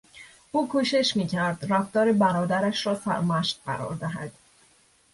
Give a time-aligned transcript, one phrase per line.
[0.51, 4.31] او کوشش میکرد رفتار برادرش را سرمشق قرار دهد.